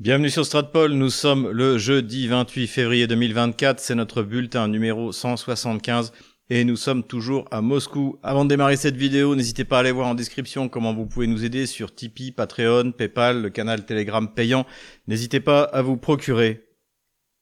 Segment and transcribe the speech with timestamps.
[0.00, 6.12] Bienvenue sur Stratpol, nous sommes le jeudi 28 février 2024, c'est notre bulletin numéro 175
[6.50, 8.16] et nous sommes toujours à Moscou.
[8.22, 11.26] Avant de démarrer cette vidéo, n'hésitez pas à aller voir en description comment vous pouvez
[11.26, 14.66] nous aider sur Tipeee, Patreon, Paypal, le canal Telegram payant.
[15.08, 16.62] N'hésitez pas à vous procurer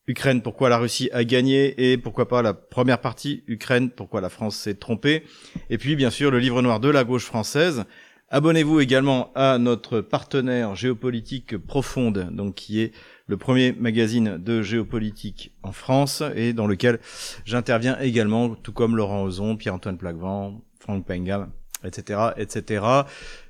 [0.07, 4.31] Ukraine, pourquoi la Russie a gagné et pourquoi pas la première partie Ukraine, pourquoi la
[4.31, 5.25] France s'est trompée.
[5.69, 7.85] Et puis bien sûr le livre noir de la gauche française.
[8.29, 12.93] Abonnez-vous également à notre partenaire géopolitique profonde, donc qui est
[13.29, 16.99] le premier magazine de géopolitique en France et dans lequel
[17.45, 21.53] j'interviens également, tout comme Laurent Ozon, Pierre-Antoine Plaquevent, Franck Pengam,
[21.85, 22.85] etc., etc.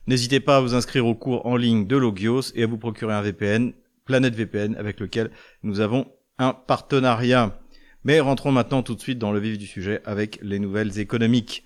[0.07, 3.15] N'hésitez pas à vous inscrire au cours en ligne de Logios et à vous procurer
[3.15, 3.73] un VPN,
[4.05, 5.31] Planète VPN, avec lequel
[5.63, 6.07] nous avons
[6.39, 7.59] un partenariat.
[8.05, 11.65] Mais rentrons maintenant tout de suite dans le vif du sujet avec les nouvelles économiques.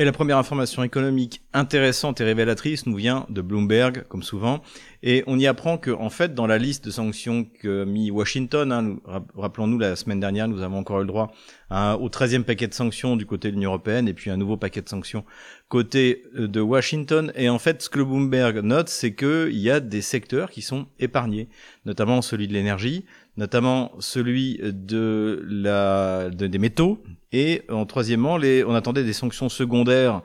[0.00, 4.62] Et la première information économique intéressante et révélatrice nous vient de Bloomberg, comme souvent,
[5.02, 8.70] et on y apprend que, en fait, dans la liste de sanctions que mis Washington,
[8.70, 8.96] hein,
[9.34, 11.32] rappelons-nous la semaine dernière, nous avons encore eu le droit
[11.70, 14.82] au 13e paquet de sanctions du côté de l'Union européenne, et puis un nouveau paquet
[14.82, 15.24] de sanctions
[15.68, 17.32] côté euh, de Washington.
[17.34, 20.86] Et en fait, ce que Bloomberg note, c'est qu'il y a des secteurs qui sont
[20.98, 21.48] épargnés,
[21.84, 23.04] notamment celui de l'énergie,
[23.38, 27.02] notamment celui de la de, des métaux.
[27.30, 30.22] Et en troisièmement les on attendait des sanctions secondaires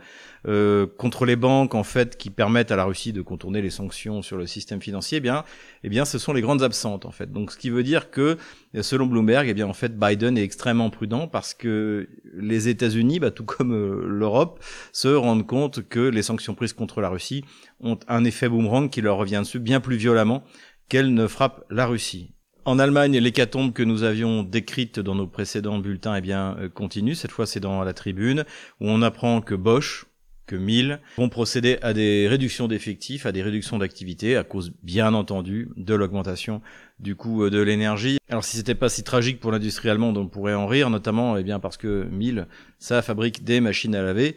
[0.48, 4.22] euh, contre les banques en fait qui permettent à la Russie de contourner les sanctions
[4.22, 5.20] sur le système financier.
[5.20, 5.44] Eh bien
[5.84, 7.32] eh bien ce sont les grandes absentes en fait.
[7.32, 8.38] Donc ce qui veut dire que
[8.82, 13.32] selon Bloomberg eh bien en fait Biden est extrêmement prudent parce que les États-Unis bah,
[13.32, 17.46] tout comme euh, l'Europe se rendent compte que les sanctions prises contre la Russie
[17.80, 20.44] ont un effet boomerang qui leur revient dessus bien plus violemment
[20.90, 22.33] qu'elles ne frappent la Russie
[22.66, 27.16] en Allemagne, l'hécatombe que nous avions décrite dans nos précédents bulletins eh bien, euh, continue.
[27.16, 28.46] Cette fois, c'est dans la tribune
[28.80, 30.06] où on apprend que Bosch,
[30.46, 35.14] que Mill vont procéder à des réductions d'effectifs, à des réductions d'activité, à cause, bien
[35.14, 36.62] entendu, de l'augmentation
[37.00, 38.18] du coût euh, de l'énergie.
[38.30, 41.44] Alors si c'était pas si tragique pour l'industrie allemande, on pourrait en rire, notamment eh
[41.44, 42.48] bien parce que Mill,
[42.80, 44.36] ça fabrique des machines à laver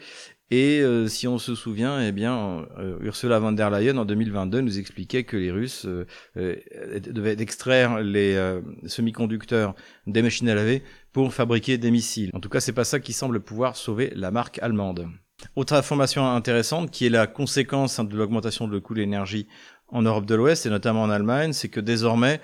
[0.51, 4.61] et euh, si on se souvient, eh bien, euh, Ursula von der Leyen en 2022
[4.61, 6.05] nous expliquait que les Russes euh,
[6.37, 9.75] devaient extraire les semi-conducteurs
[10.07, 12.31] des machines à laver pour fabriquer des missiles.
[12.33, 15.09] En tout cas, c'est pas ça qui semble pouvoir sauver la marque allemande.
[15.57, 19.49] Autre information intéressante, qui est la conséquence hein, de l'augmentation de coût de l'énergie
[19.89, 22.41] en Europe de l'Ouest et notamment en Allemagne, c'est que désormais,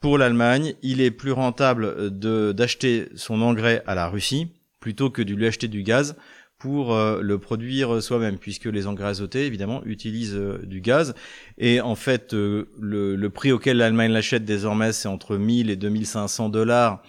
[0.00, 4.48] pour l'Allemagne, il est plus rentable d'acheter son engrais à la Russie
[4.80, 6.16] plutôt que de lui acheter du gaz
[6.58, 11.14] pour euh, le produire soi-même, puisque les engrais azotés, évidemment, utilisent euh, du gaz.
[11.58, 16.48] Et en fait, euh, le, prix auquel l'Allemagne l'achète désormais, c'est entre 1000 et 2500
[16.48, 17.02] dollars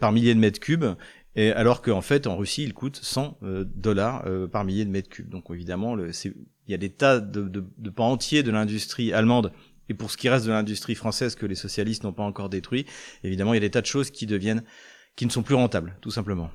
[0.00, 0.84] par millier de mètres cubes.
[1.34, 3.38] Et alors qu'en fait, en Russie, il coûte 100
[3.74, 5.28] dollars par millier de mètres cubes.
[5.28, 6.34] Donc évidemment, il
[6.68, 9.52] y a des tas de, de, de pans entiers de l'industrie allemande
[9.88, 12.86] et pour ce qui reste de l'industrie française que les socialistes n'ont pas encore détruit,
[13.24, 14.62] évidemment, il y a des tas de choses qui deviennent,
[15.16, 16.50] qui ne sont plus rentables, tout simplement.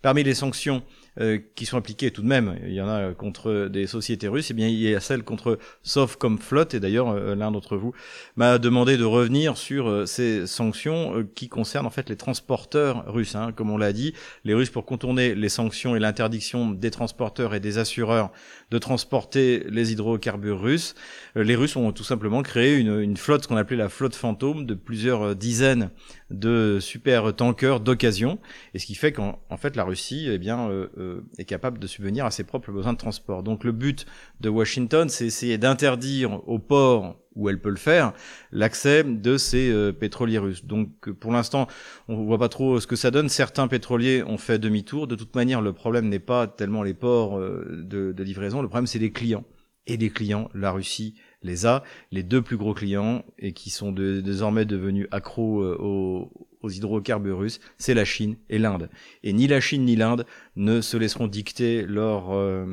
[0.00, 0.84] Parmi les sanctions
[1.20, 4.50] euh, qui sont appliquées tout de même, il y en a contre des sociétés russes,
[4.50, 7.92] et eh bien il y a celles contre Sovcomflot, et d'ailleurs euh, l'un d'entre vous
[8.36, 13.34] m'a demandé de revenir sur euh, ces sanctions qui concernent en fait les transporteurs russes.
[13.34, 13.52] Hein.
[13.52, 14.14] Comme on l'a dit,
[14.44, 18.30] les Russes pour contourner les sanctions et l'interdiction des transporteurs et des assureurs
[18.70, 20.94] de transporter les hydrocarbures russes,
[21.34, 24.74] les Russes ont tout simplement créé une, une flotte, qu'on appelait la flotte fantôme, de
[24.74, 25.90] plusieurs dizaines
[26.30, 28.38] de super tankers d'occasion,
[28.74, 31.86] et ce qui fait qu'en fait la Russie eh bien, euh, euh, est capable de
[31.86, 33.42] subvenir à ses propres besoins de transport.
[33.42, 34.06] Donc le but
[34.40, 38.12] de Washington, c'est essayer d'interdire aux ports où elle peut le faire,
[38.50, 40.64] l'accès de ces euh, pétroliers russes.
[40.64, 41.66] Donc pour l'instant,
[42.08, 43.28] on voit pas trop ce que ça donne.
[43.28, 45.06] Certains pétroliers ont fait demi-tour.
[45.06, 48.86] De toute manière, le problème n'est pas tellement les ports de, de livraison, le problème
[48.86, 49.44] c'est les clients.
[49.86, 51.82] Et les clients, la Russie les a.
[52.10, 57.60] Les deux plus gros clients, et qui sont désormais devenus accros euh, aux, hydrocarbures russes,
[57.78, 58.90] c'est la Chine et l'Inde.
[59.22, 60.26] Et ni la Chine ni l'Inde
[60.56, 62.66] ne se laisseront dicter leur, euh,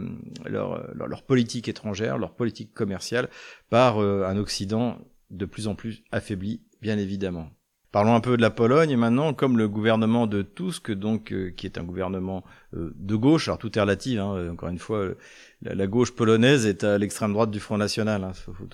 [0.46, 3.30] leur, leur, politique étrangère, leur politique commerciale,
[3.70, 4.98] par euh, un Occident
[5.30, 7.50] de plus en plus affaibli, bien évidemment.
[7.92, 11.78] Parlons un peu de la Pologne maintenant, comme le gouvernement de Tusk, donc qui est
[11.78, 15.12] un gouvernement de gauche, alors tout est relatif, hein, encore une fois,
[15.62, 18.24] la, gauche polonaise est à l'extrême droite du Front National.
[18.24, 18.32] Hein.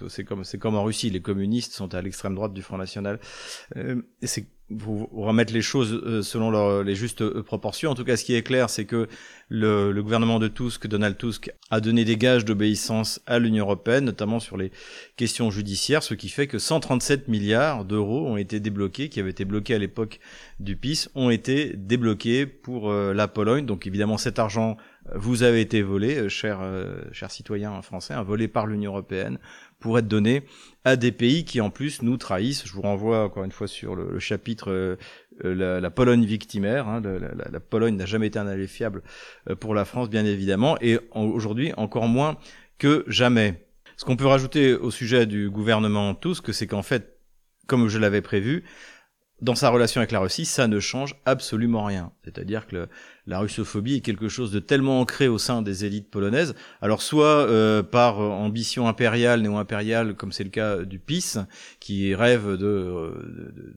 [0.09, 3.19] C'est comme c'est comme en Russie, les communistes sont à l'extrême droite du Front National.
[3.77, 4.47] Euh, c'est
[4.79, 7.91] pour remettre les choses euh, selon les justes euh, proportions.
[7.91, 9.09] En tout cas, ce qui est clair, c'est que
[9.49, 14.05] le, le, gouvernement de Tusk, Donald Tusk, a donné des gages d'obéissance à l'Union européenne,
[14.05, 14.71] notamment sur les
[15.17, 19.43] questions judiciaires, ce qui fait que 137 milliards d'euros ont été débloqués, qui avaient été
[19.43, 20.19] bloqués à l'époque
[20.61, 23.65] du PIS, ont été débloqués pour la Pologne.
[23.65, 24.77] Donc évidemment, cet argent
[25.15, 26.61] vous avez été volé, cher,
[27.11, 29.39] cher citoyen français, volé par l'Union européenne
[29.81, 30.43] pour être donné
[30.85, 32.65] à des pays qui en plus nous trahissent.
[32.65, 34.97] Je vous renvoie encore une fois sur le, chapitre
[35.43, 36.87] euh, la, Pologne victimaire.
[36.87, 39.01] Hein, la, Pologne n'a jamais été un allié fiable
[39.49, 42.37] euh, pour la France, bien évidemment, et aujourd'hui encore moins
[42.77, 43.67] que jamais.
[43.97, 47.17] Ce qu'on peut rajouter au sujet du gouvernement Tusk, c'est qu'en fait,
[47.67, 48.63] comme je l'avais prévu,
[49.41, 52.11] dans sa relation avec la Russie, ça ne change absolument rien.
[52.23, 52.87] C'est-à-dire que
[53.27, 57.25] la russophobie est quelque chose de tellement ancré au sein des élites polonaises, alors soit
[57.25, 61.37] euh, par ambition impériale, néo-impériale, comme c'est le cas du PIS,
[61.79, 63.11] qui rêve de,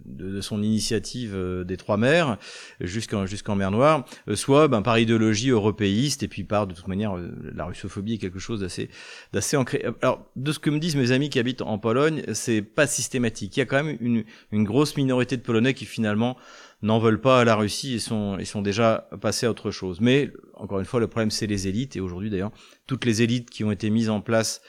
[0.04, 2.38] de, de son initiative euh, des trois mers
[2.80, 6.88] jusqu'en jusqu'en mer Noire, euh, soit ben, par idéologie européiste, et puis par, de toute
[6.88, 7.14] manière,
[7.54, 8.88] la russophobie est quelque chose d'assez
[9.32, 9.84] d'assez ancré.
[10.02, 13.56] Alors, de ce que me disent mes amis qui habitent en Pologne, c'est pas systématique.
[13.56, 16.36] Il y a quand même une, une grosse minorité de Polonais qui finalement
[16.84, 20.00] n'en veulent pas à la Russie et sont, ils sont déjà passés à autre chose.
[20.00, 22.52] Mais encore une fois, le problème c'est les élites et aujourd'hui d'ailleurs
[22.86, 24.60] toutes les élites qui ont été mises en place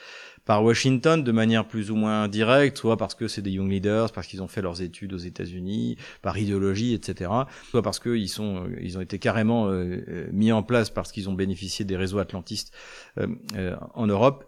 [0.46, 4.12] par Washington de manière plus ou moins directe, soit parce que c'est des young leaders,
[4.12, 7.30] parce qu'ils ont fait leurs études aux États-Unis, par idéologie, etc.,
[7.68, 11.28] soit parce qu'ils sont, ils ont été carrément euh, euh, mis en place parce qu'ils
[11.28, 12.72] ont bénéficié des réseaux atlantistes
[13.18, 14.44] euh, en Europe.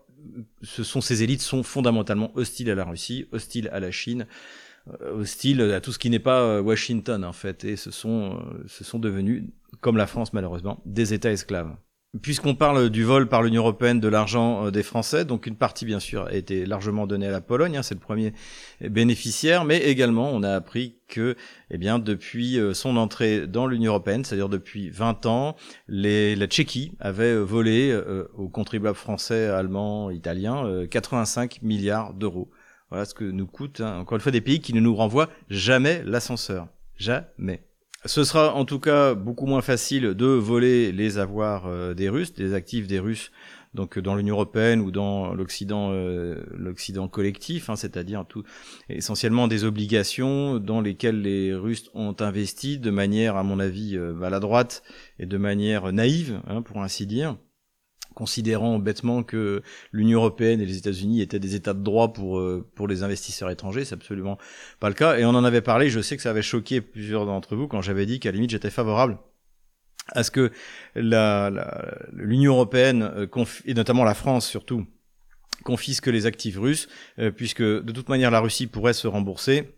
[0.62, 4.26] Ce sont ces élites sont fondamentalement hostiles à la Russie, hostiles à la Chine,
[5.00, 8.64] hostile à tout ce qui n'est pas euh, Washington en fait, et ce sont, euh,
[8.66, 9.44] ce sont devenus,
[9.80, 11.74] comme la France malheureusement, des États esclaves.
[12.22, 15.84] Puisqu'on parle du vol par l'Union européenne de l'argent euh, des Français, donc une partie
[15.84, 18.32] bien sûr a été largement donnée à la Pologne, hein, c'est le premier
[18.80, 21.36] bénéficiaire, mais également on a appris que,
[21.70, 25.56] eh bien, depuis son entrée dans l'Union européenne, c'est-à-dire depuis 20 ans,
[25.86, 27.98] les, la Tchéquie avait volé
[28.34, 32.50] aux contribuables français, allemands, italiens 85 milliards d'euros.
[32.90, 35.28] Voilà ce que nous coûte, hein, encore une fois, des pays qui ne nous renvoient
[35.50, 36.68] jamais l'ascenseur.
[36.96, 37.62] Jamais.
[38.04, 42.32] Ce sera en tout cas beaucoup moins facile de voler les avoirs euh, des Russes,
[42.32, 43.32] des actifs des Russes,
[43.74, 48.44] donc dans l'Union européenne ou dans l'Occident, euh, l'Occident collectif, hein, c'est-à-dire tout
[48.88, 54.12] essentiellement des obligations dans lesquelles les Russes ont investi de manière, à mon avis, euh,
[54.12, 54.82] maladroite
[55.18, 57.36] et de manière naïve, hein, pour ainsi dire
[58.18, 59.62] considérant bêtement que
[59.92, 63.48] l'Union européenne et les États-Unis étaient des États de droit pour euh, pour les investisseurs
[63.48, 64.38] étrangers, c'est absolument
[64.80, 65.18] pas le cas.
[65.18, 65.88] Et on en avait parlé.
[65.88, 68.50] Je sais que ça avait choqué plusieurs d'entre vous quand j'avais dit qu'à la limite
[68.50, 69.18] j'étais favorable
[70.08, 70.50] à ce que
[70.96, 74.84] l'Union européenne euh, et notamment la France surtout
[75.62, 76.88] confisque les actifs russes,
[77.20, 79.77] euh, puisque de toute manière la Russie pourrait se rembourser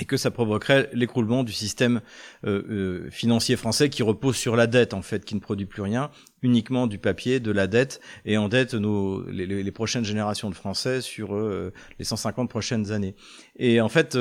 [0.00, 2.00] et que ça provoquerait l'écroulement du système
[2.44, 5.82] euh, euh, financier français qui repose sur la dette en fait, qui ne produit plus
[5.82, 6.10] rien,
[6.42, 10.54] uniquement du papier, de la dette, et en dette nos, les, les prochaines générations de
[10.54, 13.14] Français sur euh, les 150 prochaines années.
[13.56, 14.18] Et en fait,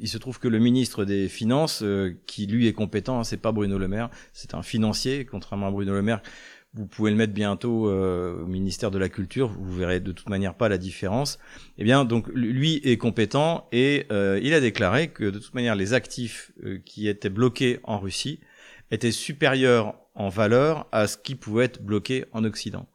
[0.00, 1.84] il se trouve que le ministre des Finances,
[2.26, 5.70] qui lui est compétent, hein, c'est pas Bruno Le Maire, c'est un financier, contrairement à
[5.70, 6.22] Bruno Le Maire,
[6.74, 10.28] vous pouvez le mettre bientôt euh, au ministère de la Culture, vous verrez de toute
[10.28, 11.38] manière pas la différence.
[11.78, 15.76] Eh bien, donc lui est compétent et euh, il a déclaré que de toute manière
[15.76, 18.40] les actifs euh, qui étaient bloqués en Russie
[18.90, 22.88] étaient supérieurs en valeur à ce qui pouvait être bloqué en Occident.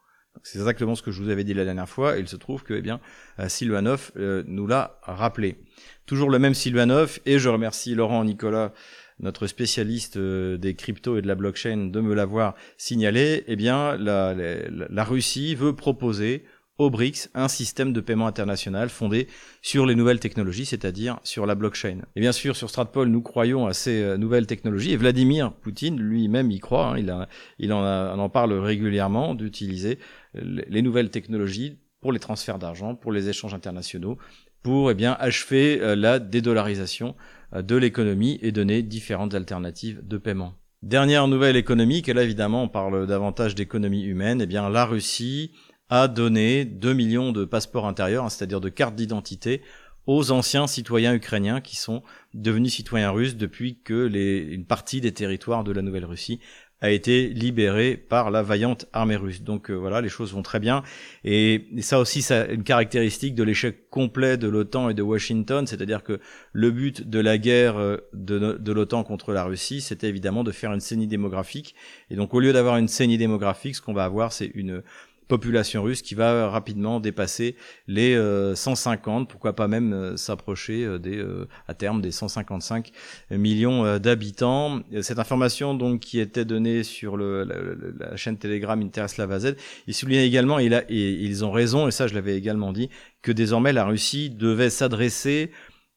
[0.43, 2.63] C'est exactement ce que je vous avais dit la dernière fois, et il se trouve
[2.63, 3.01] que eh bien
[3.49, 5.57] Sylvanov nous l'a rappelé.
[6.05, 8.71] Toujours le même Sylvanov, et je remercie Laurent Nicolas
[9.19, 13.97] notre spécialiste euh, des cryptos et de la blockchain de me l'avoir signalé, eh bien,
[13.97, 16.43] la, Russie veut proposer
[16.77, 19.27] aux BRICS un système de paiement international fondé
[19.61, 21.99] sur les nouvelles technologies, c'est-à-dire sur la blockchain.
[22.15, 25.99] Et bien sûr, sur Stratpol, nous croyons à ces euh, nouvelles technologies, et Vladimir Poutine
[25.99, 27.27] lui-même y croit, hein,
[27.59, 29.99] il, en, parle régulièrement d'utiliser
[30.33, 34.17] les nouvelles technologies pour les transferts d'argent, pour les échanges internationaux,
[34.63, 37.15] pour eh achever euh, la dédollarisation
[37.53, 40.53] de l'économie et donner différentes alternatives de paiement.
[40.81, 45.51] Dernière nouvelle économique, et là évidemment on parle davantage d'économie humaine, eh bien la Russie
[45.89, 49.61] a donné 2 millions de passeports intérieurs, hein, c'est-à-dire de cartes d'identité,
[50.05, 52.01] aux anciens citoyens ukrainiens qui sont
[52.33, 54.09] devenus citoyens russes depuis que
[54.53, 56.39] une partie des territoires de la Nouvelle-Russie
[56.81, 59.41] a été libéré par la vaillante armée russe.
[59.41, 60.83] Donc euh, voilà, les choses vont très bien.
[61.23, 66.03] Et, ça aussi, c'est une caractéristique de l'échec complet de l'OTAN et de Washington, c'est-à-dire
[66.03, 66.19] que
[66.53, 70.51] le but de la guerre euh, de, de l'OTAN contre la Russie, c'était évidemment de
[70.51, 71.75] faire une saignée démographique.
[72.09, 74.81] Et donc au lieu d'avoir une saignée démographique, ce qu'on va avoir, c'est une
[75.29, 77.55] population russe qui va rapidement dépasser
[77.87, 78.15] les
[78.55, 82.91] 150, euh, pourquoi pas même euh, s'approcher euh, à terme des 155
[83.31, 84.81] millions d'habitants.
[85.01, 89.55] Cette information donc qui était donnée sur le, la, chaîne Telegram Interslava Z,
[89.87, 92.89] il souligne également ils ont raison et ça je l'avais également dit
[93.21, 95.51] que désormais la Russie devait s'adresser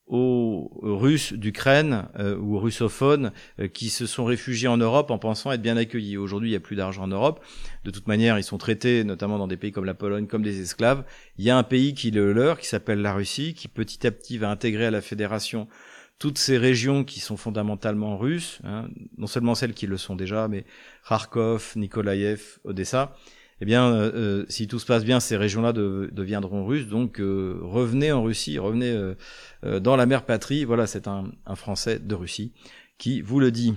[0.06, 5.18] aux Russes d'Ukraine euh, ou aux russophones euh, qui se sont réfugiés en Europe en
[5.18, 6.16] pensant être bien accueillis.
[6.16, 7.44] Aujourd'hui, il n'y a plus d'argent en Europe.
[7.84, 10.60] De toute manière, ils sont traités, notamment dans des pays comme la Pologne, comme des
[10.60, 11.04] esclaves.
[11.38, 14.06] Il y a un pays qui est le leur, qui s'appelle la Russie, qui petit
[14.06, 15.68] à petit va intégrer à la fédération
[16.18, 20.46] toutes ces régions qui sont fondamentalement russes, hein, non seulement celles qui le sont déjà,
[20.46, 20.64] mais
[21.08, 23.16] Kharkov, Nikolaïev, Odessa
[23.62, 26.88] eh bien, euh, euh, si tout se passe bien, ces régions-là deviendront russes.
[26.88, 28.92] Donc, euh, revenez en Russie, revenez
[29.62, 30.64] dans la mère patrie.
[30.64, 32.52] Voilà, c'est un, un, Français de Russie
[32.98, 33.74] qui vous le dit.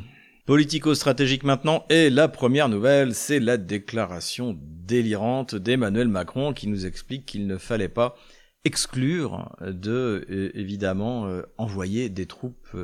[0.47, 7.27] Politico-stratégique maintenant, et la première nouvelle, c'est la déclaration délirante d'Emmanuel Macron qui nous explique
[7.27, 8.15] qu'il ne fallait pas
[8.63, 12.75] exclure de, évidemment, envoyer des troupes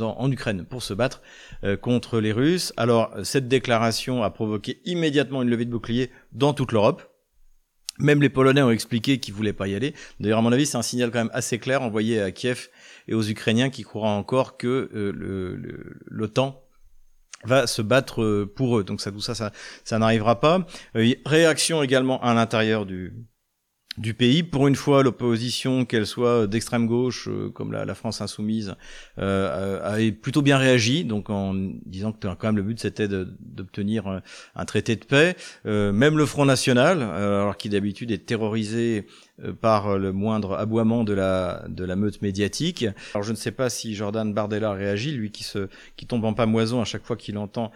[0.00, 1.22] en Ukraine pour se battre
[1.64, 2.72] euh, contre les Russes.
[2.76, 7.02] Alors cette déclaration a provoqué immédiatement une levée de bouclier dans toute l'Europe.
[7.98, 9.94] Même les Polonais ont expliqué qu'ils voulaient pas y aller.
[10.20, 12.68] D'ailleurs, à mon avis, c'est un signal quand même assez clair envoyé à Kiev
[13.08, 16.62] et aux Ukrainiens qui croient encore que euh, l'OTAN
[17.44, 18.84] va se battre euh, pour eux.
[18.84, 19.52] Donc ça, tout ça, ça,
[19.84, 20.66] ça n'arrivera pas.
[21.26, 23.12] réaction également à l'intérieur du,
[23.98, 24.42] du pays.
[24.42, 28.74] Pour une fois, l'opposition, qu'elle soit d'extrême gauche, euh, comme la, France insoumise,
[29.18, 34.22] euh, a, plutôt bien réagi, donc en disant que quand même le but c'était d'obtenir
[34.54, 35.36] un traité de paix.
[35.66, 39.29] Euh, même le Front National, euh, alors qui d'habitude est terrorisé euh,
[39.60, 42.86] par le moindre aboiement de la de la meute médiatique.
[43.14, 46.34] Alors je ne sais pas si Jordan Bardella réagit, lui qui se qui tombe en
[46.34, 47.70] pamoison à chaque fois qu'il entend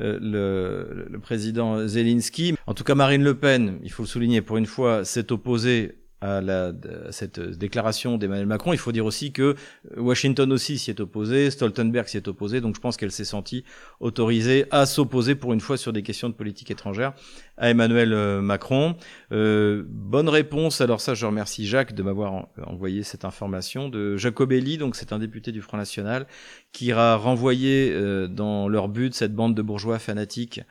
[0.00, 2.54] euh, le, le, président Zelensky.
[2.66, 5.98] En tout cas, Marine Le Pen, il faut le souligner pour une fois, s'est opposée
[6.20, 6.72] à, la,
[7.10, 8.72] cette déclaration d'Emmanuel Macron.
[8.72, 9.54] Il faut dire aussi que
[9.96, 13.64] Washington aussi s'y est opposé, Stoltenberg s'y est opposé, donc je pense qu'elle s'est sentie
[14.00, 17.12] autorisée à s'opposer pour une fois sur des questions de politique étrangère
[17.56, 18.96] à Emmanuel euh, Macron.
[19.32, 24.78] Euh, bonne réponse, alors ça je remercie Jacques de m'avoir envoyé cette information, de Jacobelli,
[24.78, 26.26] donc c'est un député du Front National,
[26.72, 30.62] qui a renvoyé euh, dans leur but cette bande de bourgeois fanatiques euh,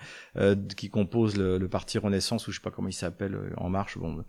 [0.76, 3.98] qui composent le, le, parti Renaissance, ou je sais pas comment il s'appelle, En Marche,
[3.98, 4.24] bon,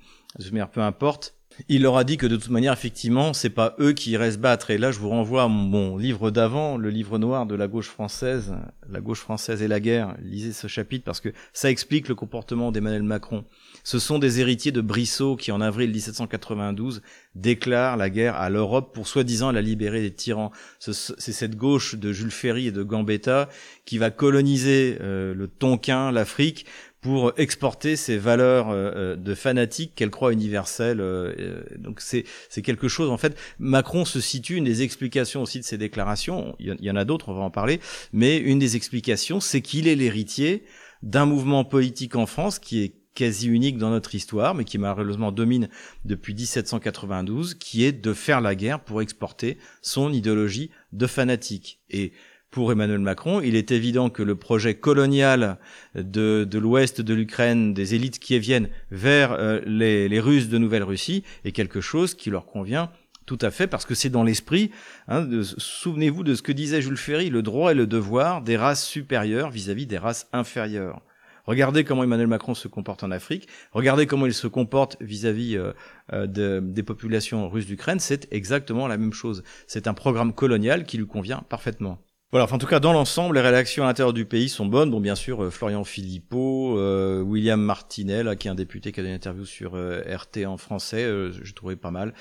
[0.71, 1.38] peu importe.
[1.69, 4.39] Il leur a dit que de toute manière, effectivement, c'est pas eux qui iraient se
[4.39, 4.71] battre.
[4.71, 7.89] Et là, je vous renvoie à mon, livre d'avant, le livre noir de la gauche
[7.89, 8.55] française,
[8.89, 10.15] la gauche française et la guerre.
[10.23, 13.45] Lisez ce chapitre parce que ça explique le comportement d'Emmanuel Macron.
[13.83, 17.03] Ce sont des héritiers de Brissot qui, en avril 1792,
[17.35, 20.53] déclarent la guerre à l'Europe pour soi-disant la libérer des tyrans.
[20.79, 23.49] C'est cette gauche de Jules Ferry et de Gambetta
[23.85, 26.67] qui va coloniser euh, le Tonkin, l'Afrique,
[27.01, 31.01] pour exporter ses valeurs euh, euh, de fanatique qu'elle croit universelles.
[31.01, 33.11] Euh, donc c'est c'est quelque chose.
[33.11, 36.57] En fait, Macron se situe une des explications aussi de ses déclarations.
[36.59, 37.81] Il y en a d'autres, on va en parler.
[38.13, 40.65] Mais une des explications, c'est qu'il est l'héritier
[41.03, 45.33] d'un mouvement politique en France qui est quasi unique dans notre histoire, mais qui malheureusement
[45.33, 45.69] domine
[46.05, 51.81] depuis 1792, qui est de faire la guerre pour exporter son idéologie de fanatique.
[51.91, 52.13] Et
[52.51, 53.41] pour Emmanuel Macron.
[53.41, 55.59] Il est évident que le projet colonial
[55.95, 60.59] de, de l'ouest de l'Ukraine, des élites qui viennent vers euh, les, les, Russes de
[60.59, 62.91] Nouvelle-Russie, est quelque chose qui leur convient
[63.27, 64.71] tout à fait, parce que c'est dans l'esprit.
[65.07, 65.29] Hein,
[65.59, 69.51] Souvenez-vous de ce que disait Jules Ferry, le droit et le devoir des races supérieures
[69.51, 71.03] vis-à-vis des races inférieures.
[71.45, 73.49] Regardez comment Emmanuel Macron se comporte en Afrique.
[73.73, 75.73] Regardez comment il se comporte vis-à-vis euh,
[76.13, 78.01] euh, de, des populations russes d'Ukraine.
[78.01, 79.43] C'est exactement la même chose.
[79.67, 81.99] C'est un programme colonial qui lui convient parfaitement.
[82.31, 84.91] Voilà, enfin, en tout cas, dans l'ensemble, les réactions à l'intérieur du pays sont bonnes.
[84.91, 89.01] Bon, bien sûr, euh, Florian Philippot, euh, William Martinet, là, qui est un député qui
[89.01, 92.13] a donné une interview sur euh, RT en français, je trouvais pas mal.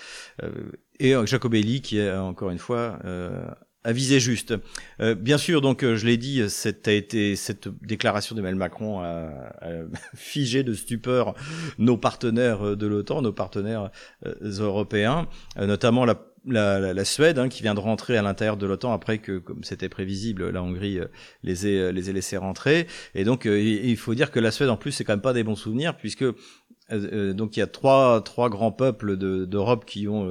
[1.00, 3.00] et Jacobelli, qui est, encore une fois,
[3.84, 4.54] à juste.
[5.00, 9.30] bien sûr, donc, je l'ai dit, cette a été cette déclaration d'Emmanuel Macron a,
[10.16, 11.36] figé de stupeur
[11.78, 13.92] nos partenaires de l'OTAN, nos partenaires
[14.24, 16.16] européens, notamment la
[16.46, 19.64] la, la, Suède, hein, qui vient de rentrer à l'intérieur de l'OTAN après que, comme
[19.64, 21.08] c'était prévisible, la Hongrie euh,
[21.44, 22.88] les, ait, les ait laissés rentrer.
[23.16, 25.34] Et donc, euh, il faut dire que la Suède, en plus, c'est quand même pas
[25.34, 26.26] des bons souvenirs, puisque
[26.92, 30.30] euh, donc il y a trois trois grands peuples d'Europe qui ont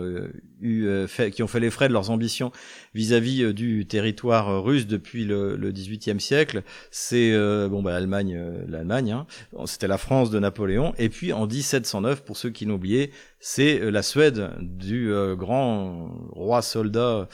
[0.61, 2.51] eu fait, qui ont fait les frais de leurs ambitions
[2.95, 6.63] vis-à-vis du territoire russe depuis le, XVIIIe siècle.
[6.91, 7.33] C'est
[7.69, 9.13] bon bah l'Allemagne, l'Allemagne.
[9.13, 9.27] Hein.
[9.67, 10.95] C'était la France de Napoléon.
[10.99, 13.11] Et puis en 1709, pour ceux qui l'ont oublié,
[13.49, 17.29] c'est euh, la Suède du euh, grand roi soldat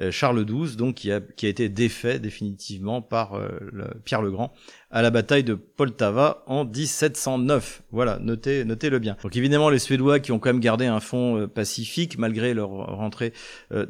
[0.00, 3.40] euh, Charles XII, donc qui a, qui a été défait définitivement par
[4.04, 4.52] Pierre le Grand
[4.96, 7.82] à la bataille de Poltava en 1709.
[7.92, 9.18] Voilà, notez, notez-le bien.
[9.22, 13.34] Donc évidemment, les Suédois qui ont quand même gardé un fond pacifique malgré leur rentrer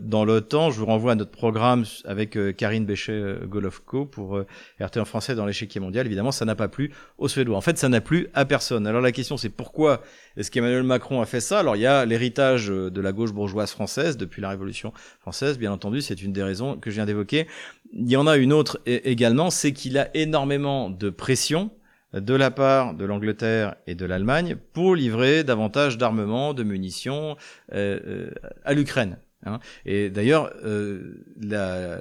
[0.00, 0.72] dans l'OTAN.
[0.72, 4.40] Je vous renvoie à notre programme avec Karine Béchet-Golovko pour
[4.80, 6.06] RT en français dans l'échiquier mondial.
[6.06, 7.56] Évidemment, ça n'a pas plu aux Suédois.
[7.56, 8.84] En fait, ça n'a plu à personne.
[8.88, 10.02] Alors la question, c'est pourquoi
[10.36, 11.60] est-ce qu'Emmanuel Macron a fait ça?
[11.60, 15.70] Alors il y a l'héritage de la gauche bourgeoise française depuis la Révolution française, bien
[15.70, 17.46] entendu, c'est une des raisons que je viens d'évoquer.
[17.92, 21.70] Il y en a une autre également, c'est qu'il a énormément de pression
[22.12, 27.36] de la part de l'Angleterre et de l'Allemagne pour livrer davantage d'armements, de munitions
[27.72, 28.30] euh, euh,
[28.64, 29.18] à l'Ukraine.
[29.46, 29.60] Hein.
[29.84, 32.00] Et d'ailleurs, euh, la,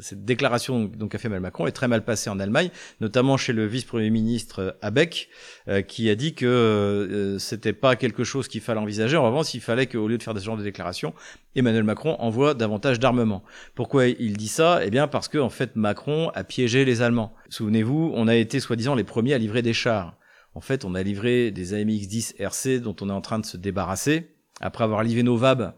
[0.00, 3.52] cette déclaration donc qu'a fait Emmanuel Macron est très mal passée en Allemagne, notamment chez
[3.52, 5.28] le vice-premier ministre Abeck,
[5.68, 9.16] euh, qui a dit que euh, c'était pas quelque chose qu'il fallait envisager.
[9.16, 11.14] En revanche, il fallait qu'au lieu de faire ce genre de déclaration,
[11.54, 13.42] Emmanuel Macron envoie davantage d'armements.
[13.74, 14.80] Pourquoi il dit ça?
[14.84, 17.34] Eh bien, parce que en fait, Macron a piégé les Allemands.
[17.50, 20.14] Souvenez-vous, on a été soi-disant les premiers à livrer des chars.
[20.54, 23.56] En fait, on a livré des AMX-10 RC dont on est en train de se
[23.56, 25.72] débarrasser après avoir livré nos VAB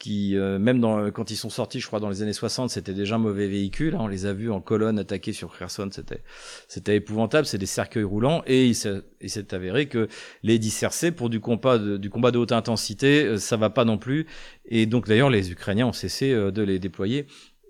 [0.00, 2.94] qui euh, même dans, quand ils sont sortis, je crois dans les années 60, c'était
[2.94, 3.94] déjà un mauvais véhicule.
[3.94, 4.00] Hein.
[4.00, 6.22] on les a vus en colonne attaquer sur Kherson, c'était
[6.66, 7.46] c'était épouvantable.
[7.46, 10.08] C'est des cercueils roulants et il s'est avéré que
[10.42, 13.84] les dissercés pour du combat de, du combat de haute intensité, euh, ça va pas
[13.84, 14.26] non plus.
[14.64, 17.26] Et donc d'ailleurs les Ukrainiens ont cessé euh, de les déployer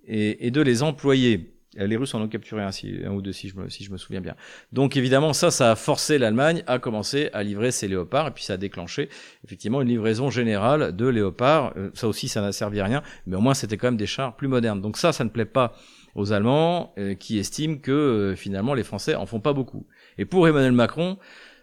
[0.06, 1.59] et, et de les employer.
[1.78, 2.70] Euh, les Russes en ont capturé un,
[3.06, 4.34] un ou deux, si je, me, souviens bien.
[4.72, 8.42] Donc évidemment, ça, ça a forcé l'Allemagne à commencer à livrer ses léopards, et puis
[8.42, 9.08] ça a déclenché
[9.44, 11.72] effectivement une livraison générale de léopards.
[11.76, 14.06] Euh, ça aussi, ça n'a servi à rien, mais au moins c'était quand même des
[14.06, 14.80] chars plus modernes.
[14.80, 15.74] Donc ça, ça ne plaît pas
[16.16, 19.86] aux Allemands, euh, qui estiment que finalement les Français en font pas beaucoup.
[20.18, 21.18] Et pour Emmanuel Macron,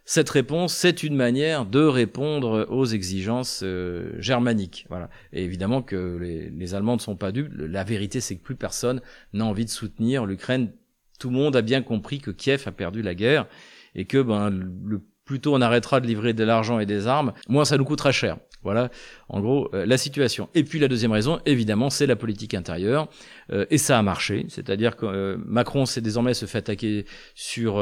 [0.09, 4.85] cette réponse, c'est une manière de répondre aux exigences euh, germaniques.
[4.87, 5.09] Voilà.
[5.33, 7.51] Et évidemment que les, les, Allemands ne sont pas dupes.
[7.53, 9.01] La vérité, c'est que plus personne
[9.33, 10.71] n'a envie de soutenir l'Ukraine.
[11.19, 13.47] Tout le monde a bien compris que Kiev a perdu la guerre
[13.95, 17.33] et que ben, le, plus tôt on arrêtera de livrer de l'argent et des armes,
[17.49, 18.37] moins ça nous coûtera cher.
[18.63, 18.89] Voilà,
[19.29, 20.49] en gros, euh, la situation.
[20.55, 23.09] Et puis la deuxième raison, évidemment, c'est la politique intérieure.
[23.51, 24.45] Euh, et ça a marché.
[24.49, 27.05] C'est-à-dire que euh, Macron s'est désormais se fait attaquer
[27.35, 27.81] sur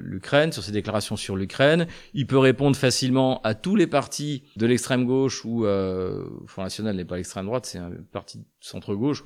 [0.00, 1.86] l'Ukraine, sur ses déclarations sur l'Ukraine.
[2.14, 5.64] Il peut répondre facilement à tous les partis de l'extrême gauche ou
[6.46, 9.22] Front National n'est pas l'extrême droite, c'est un parti centre-gauche.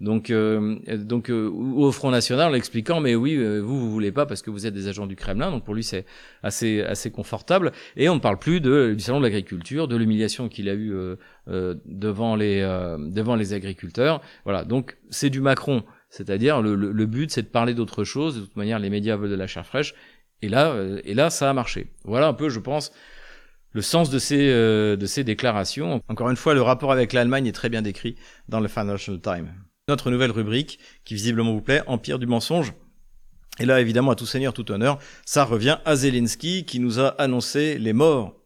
[0.00, 4.50] Donc, donc au Front National, en expliquant, mais oui, vous, vous voulez pas parce que
[4.50, 5.50] vous êtes des agents du Kremlin.
[5.50, 6.04] Donc pour lui, c'est
[6.42, 7.72] assez, assez confortable.
[7.96, 11.16] Et on ne parle plus du salon de l'agriculture, de l'humiliation qu'il a eu euh,
[11.48, 14.20] euh, devant les euh, devant les agriculteurs.
[14.44, 18.36] Voilà, donc c'est du Macron, c'est-à-dire le, le, but c'est de parler d'autre chose.
[18.36, 19.94] De toute manière, les médias veulent de la chair fraîche,
[20.40, 21.88] et là et là ça a marché.
[22.04, 22.92] Voilà un peu, je pense.
[23.74, 26.02] Le sens de ces, de ces déclarations.
[26.08, 29.50] Encore une fois, le rapport avec l'Allemagne est très bien décrit dans le Financial Times.
[29.88, 32.74] Notre nouvelle rubrique, qui visiblement vous plaît, Empire du mensonge.
[33.60, 37.08] Et là, évidemment, à tout seigneur, tout honneur, ça revient à Zelensky qui nous a
[37.20, 38.41] annoncé les morts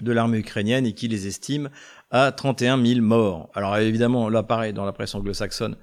[0.00, 1.70] de l'armée ukrainienne et qui les estime
[2.10, 3.50] à 31 000 morts.
[3.54, 5.76] Alors évidemment, là pareil, dans la presse anglo-saxonne,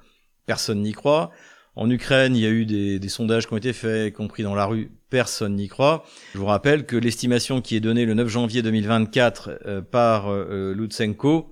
[0.46, 1.30] personne n'y croit.
[1.74, 4.54] En Ukraine, il y a eu des, sondages qui ont été faits, y compris dans
[4.54, 6.04] la rue, personne n'y croit.
[6.34, 10.74] Je vous rappelle que l'estimation qui est donnée le 9 janvier 2024 euh, par euh,
[10.74, 11.50] Lutsenko,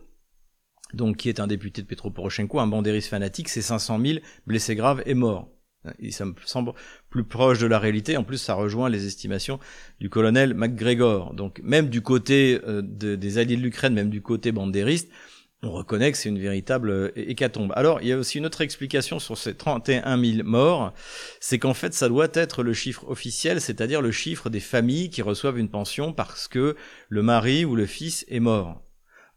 [0.92, 4.74] donc qui est un député de Petro Poroshenko, un bandériste fanatique, c'est 500 000 blessés
[4.74, 5.48] graves et morts.
[6.10, 6.72] Ça me semble
[7.08, 8.16] plus proche de la réalité.
[8.16, 9.58] En plus, ça rejoint les estimations
[9.98, 11.32] du colonel McGregor.
[11.32, 15.10] Donc, même du côté euh, des alliés de l'Ukraine, même du côté bandériste,
[15.62, 17.72] on reconnaît que c'est une véritable hécatombe.
[17.76, 20.94] Alors, il y a aussi une autre explication sur ces 31 000 morts,
[21.38, 25.20] c'est qu'en fait, ça doit être le chiffre officiel, c'est-à-dire le chiffre des familles qui
[25.20, 26.76] reçoivent une pension parce que
[27.10, 28.82] le mari ou le fils est mort.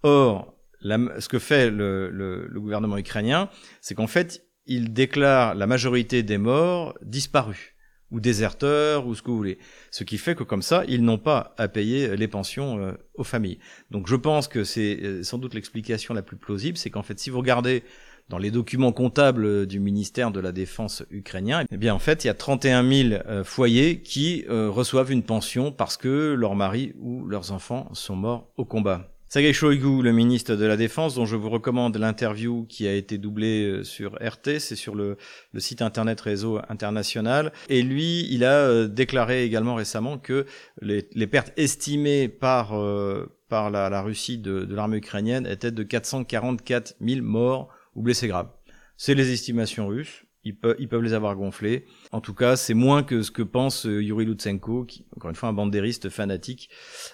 [0.03, 3.49] Or, ce que fait le gouvernement ukrainien,
[3.81, 7.73] c'est qu'en fait, il déclare la majorité des morts disparus
[8.11, 9.57] ou déserteurs ou ce que vous voulez.
[9.91, 13.23] Ce qui fait que comme ça, ils n'ont pas à payer les pensions euh, aux
[13.23, 13.57] familles.
[13.91, 17.19] Donc je pense que c'est euh, sans doute l'explication la plus plausible, c'est qu'en fait
[17.19, 17.83] si vous regardez
[18.29, 22.27] dans les documents comptables du ministère de la Défense ukrainien, eh bien en fait il
[22.27, 27.25] y a 31 000 euh, foyers qui reçoivent une pension parce que leur mari ou
[27.25, 29.12] leurs enfants sont morts au combat.
[29.33, 33.17] Sergei Shoigu, le ministre de la Défense, dont je vous recommande l'interview qui a été
[33.17, 35.17] doublée euh, sur RT, c'est sur le,
[35.57, 37.51] site internet Réseau International.
[37.67, 40.45] Et lui, il a euh, déclaré également récemment que
[40.83, 46.97] les, pertes estimées par, euh, par la, Russie de, de l'armée ukrainienne étaient de 444
[47.01, 48.51] 000 morts ou blessés graves.
[48.97, 51.85] C'est les estimations russes ils, peuvent, les avoir gonflés.
[52.11, 55.35] En tout cas, c'est moins que ce que pense euh, Yuri Lutsenko, qui, encore une
[55.35, 56.69] fois, un bandériste fanatique,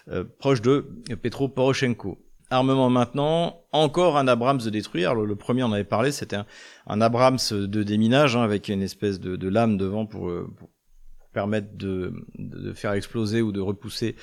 [0.09, 0.87] euh, proche de
[1.21, 2.17] Petro Poroshenko.
[2.51, 5.13] Armement maintenant, encore un Abrams de détruire.
[5.13, 6.37] Le premier, on avait parlé, c'était
[6.87, 10.69] un, Abrams de déminage, hein, avec une espèce de, lame devant pour, euh, pour
[11.39, 14.15] permettre de, de, faire exploser ou de repousser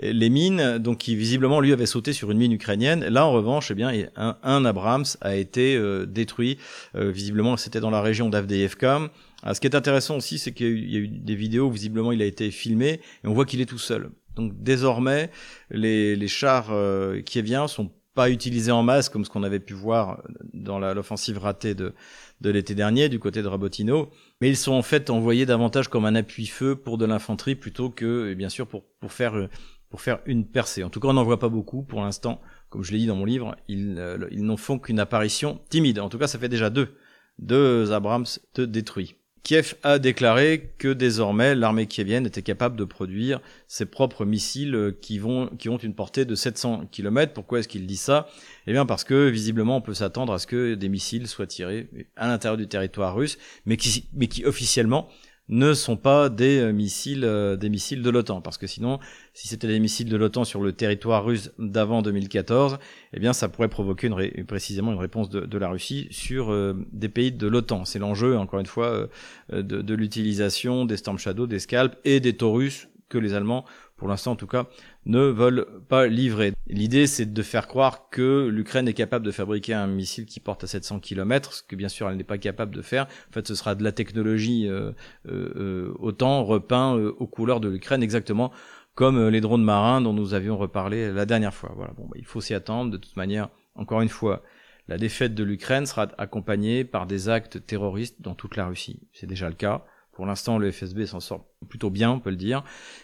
[0.00, 0.78] les mines.
[0.78, 3.04] Donc, qui visiblement lui avait sauté sur une mine ukrainienne.
[3.04, 6.58] Là, en revanche, eh bien, un, un Abrams a été détruit.
[6.94, 9.10] visiblement, c'était dans la région d'Avdeevka.
[9.52, 12.26] ce qui est intéressant aussi, c'est qu'il y a eu des vidéos, visiblement il a
[12.26, 14.10] été filmé, et on voit qu'il est tout seul.
[14.36, 15.30] Donc désormais,
[15.70, 19.74] les, les chars euh, kieviens sont pas utilisés en masse comme ce qu'on avait pu
[19.74, 21.94] voir dans l'offensive ratée de,
[22.40, 26.04] de l'été dernier du côté de Rabotino, mais ils sont en fait envoyés davantage comme
[26.04, 29.48] un appui-feu pour de l'infanterie plutôt que, bien sûr, pour, pour, faire,
[29.88, 30.84] pour faire une percée.
[30.84, 32.40] En tout cas, on n'en voit pas beaucoup pour l'instant.
[32.68, 36.00] Comme je l'ai dit dans mon livre, ils, euh, ils n'en font qu'une apparition timide.
[36.00, 36.96] En tout cas, ça fait déjà deux.
[37.38, 39.16] Deux Abrams de détruits.
[39.44, 45.18] Kiev a déclaré que désormais l'armée kievienne était capable de produire ses propres missiles qui,
[45.18, 47.34] vont, qui ont une portée de 700 km.
[47.34, 48.26] Pourquoi est-ce qu'il dit ça?
[48.66, 51.88] Eh bien parce que visiblement on peut s'attendre à ce que des missiles soient tirés
[52.16, 55.10] à l'intérieur du territoire russe, mais qui, mais qui officiellement
[55.48, 58.40] ne sont pas des euh, missiles, euh, des missiles de l'OTAN.
[58.40, 58.98] Parce que sinon,
[59.34, 62.78] si c'était des missiles de l'OTAN sur le territoire russe d'avant 2014,
[63.12, 64.08] eh bien, ça pourrait provoquer
[64.46, 67.84] précisément une réponse de, de la Russie sur euh, des pays de l'OTAN.
[67.84, 69.08] C'est l'enjeu, encore une fois,
[69.52, 73.64] de, de l'utilisation des Storm Shadow, des Scalp et des Taurus que les Allemands
[73.96, 74.66] pour l'instant en tout cas,
[75.06, 76.52] ne veulent pas livrer.
[76.66, 80.64] L'idée, c'est de faire croire que l'Ukraine est capable de fabriquer un missile qui porte
[80.64, 83.06] à 700 km, ce que bien sûr elle n'est pas capable de faire.
[83.30, 84.92] En fait, ce sera de la technologie euh,
[85.28, 88.52] euh, euh autant repeint euh, aux couleurs de l'Ukraine, exactement
[88.94, 91.72] comme les drones marins dont nous avions reparlé la dernière fois.
[91.74, 92.92] Voilà, bon, bah, il faut s'y attendre.
[92.92, 94.44] De toute manière, encore une fois,
[94.86, 99.00] la défaite de l'Ukraine sera accompagnée par des actes terroristes dans toute la Russie.
[99.12, 99.84] C'est déjà le cas.
[100.14, 102.62] Pour l'instant, le FSB s'en sort plutôt bien, on peut le dire,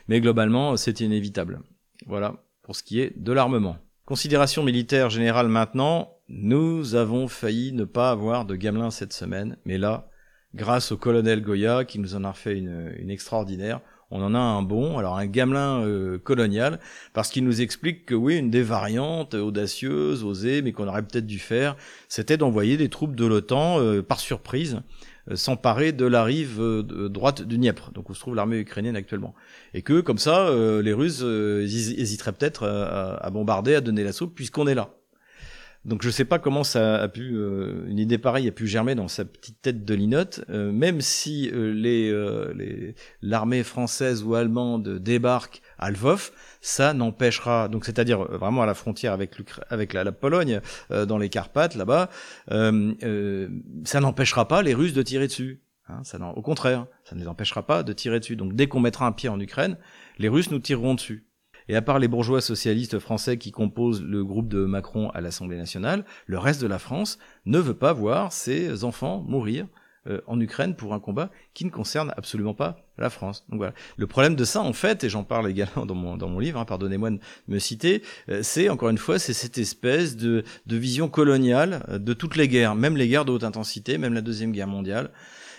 [0.08, 1.60] mais globalement, c'est inévitable.
[2.06, 3.78] Voilà pour ce qui est de l'armement.
[4.04, 9.76] Considération militaire générale maintenant, nous avons failli ne pas avoir de gamelin cette semaine, mais
[9.76, 10.08] là,
[10.54, 13.80] grâce au colonel Goya qui nous en a fait une, extraordinaire,
[14.12, 16.78] on en a un bon, alors un gamelin euh, colonial,
[17.12, 21.26] parce qu'il nous explique que oui, une des variantes audacieuses, osées, mais qu'on aurait peut-être
[21.26, 21.76] dû faire,
[22.08, 24.74] c'était d'envoyer des troupes de l'OTAN euh, par surprise.
[24.76, 24.80] euh,
[25.34, 29.34] s'emparer de la rive euh, droite du Dniepr, donc où se trouve l'armée ukrainienne actuellement.
[29.74, 34.66] Et que, comme ça, euh, les Russes hésiteraient peut-être à, bombarder, à donner l'assaut, puisqu'on
[34.66, 34.90] est là.
[35.86, 37.34] Donc je ne sais pas comment ça a pu
[37.88, 42.94] une idée pareille a pu germer dans sa petite tête de linotte, même si les
[43.22, 45.90] l'armée française ou allemande débarque à
[46.60, 49.34] ça n'empêchera donc c'est-à-dire euh, vraiment à la frontière avec
[49.70, 52.10] avec la, Pologne euh, dans les Carpates là-bas,
[52.50, 53.48] euh,
[53.84, 55.62] ça n'empêchera pas les Russes de tirer dessus.
[55.88, 56.02] Hein,
[56.36, 58.36] au contraire, ça ne les empêchera pas de tirer dessus.
[58.36, 59.76] Donc dès qu'on mettra un pied en Ukraine,
[60.18, 61.26] les Russes nous tireront dessus.
[61.68, 65.56] Et à part les bourgeois socialistes français qui composent le groupe de Macron à l'Assemblée
[65.56, 69.66] nationale, le reste de la France ne veut pas voir ses enfants mourir
[70.06, 73.44] euh, en Ukraine pour un combat qui ne concerne absolument pas la France.
[73.50, 73.74] Donc voilà.
[73.98, 76.58] Le problème de ça, en fait, et j'en parle également dans mon, dans mon livre,
[76.58, 80.76] hein, pardonnez-moi de me citer, euh, c'est encore une fois, c'est cette espèce de, de
[80.78, 84.22] vision coloniale euh, de toutes les guerres, même les guerres de haute intensité, même la
[84.22, 85.10] deuxième guerre mondiale.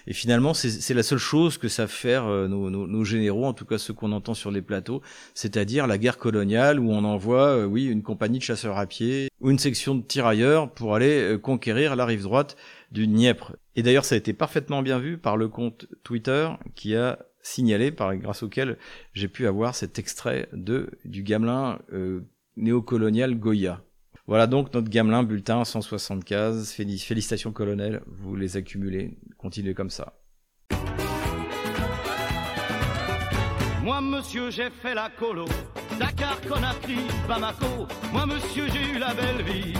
[0.08, 3.66] Et finalement, c'est la seule chose que savent faire nos, nos, nos, généraux, en tout
[3.66, 5.04] cas ceux qu'on entend sur les plateaux,
[5.36, 9.52] c'est-à-dire la guerre coloniale où on envoie, oui, une compagnie de chasseurs à pied ou
[9.52, 12.58] une section de tirailleurs pour aller conquérir la rive droite
[12.92, 13.56] du Dniepr.
[13.76, 17.92] Et d'ailleurs, ça a été parfaitement bien vu par le compte Twitter qui a signalé,
[17.92, 18.78] par, grâce auquel
[19.14, 22.22] j'ai pu avoir cet extrait de du gamelin euh,
[22.58, 23.84] néocolonial Goya.
[24.28, 26.72] Voilà donc notre gamelin bulletin 175.
[26.72, 29.18] Félicitations colonel, vous les accumulez.
[29.38, 30.14] Continuez comme ça.
[33.84, 35.46] Moi, monsieur, j'ai fait la colo.
[35.98, 37.88] Dakar, Conakry, Bamako.
[38.14, 39.74] Moi, monsieur, j'ai eu la belle vie.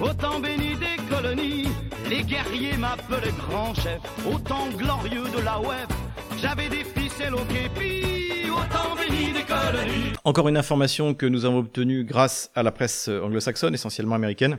[0.00, 1.66] Autant béni des colonies,
[2.08, 4.00] les guerriers m'appelaient grand chef.
[4.32, 5.88] Autant glorieux de la web,
[6.40, 8.48] j'avais des ficelles au képi.
[8.48, 10.12] Autant béni des colonies.
[10.22, 14.58] Encore une information que nous avons obtenue grâce à la presse anglo-saxonne, essentiellement américaine.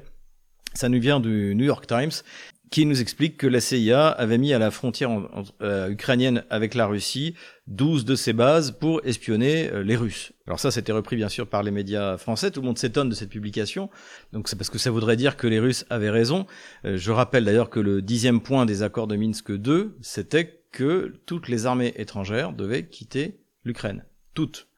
[0.74, 2.12] Ça nous vient du New York Times
[2.70, 5.10] qui nous explique que la CIA avait mis à la frontière
[5.62, 7.36] euh, ukrainienne avec la Russie
[7.68, 10.34] 12 de ses bases pour espionner euh, les Russes.
[10.46, 12.52] Alors ça, c'était repris bien sûr par les médias français.
[12.52, 13.90] Tout le monde s'étonne de cette publication.
[14.34, 16.46] Donc c'est parce que ça voudrait dire que les Russes avaient raison.
[16.86, 21.14] Euh, je rappelle d'ailleurs que le dixième point des accords de Minsk II, c'était que
[21.26, 24.06] toutes les armées étrangères devaient quitter l'Ukraine.
[24.36, 24.69] Toutes.